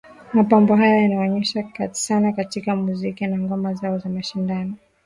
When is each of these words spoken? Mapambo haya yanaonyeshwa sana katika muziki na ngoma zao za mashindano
Mapambo 0.33 0.75
haya 0.75 0.97
yanaonyeshwa 1.01 1.63
sana 1.93 2.31
katika 2.33 2.75
muziki 2.75 3.27
na 3.27 3.39
ngoma 3.39 3.73
zao 3.73 3.97
za 3.99 4.09
mashindano 4.09 4.73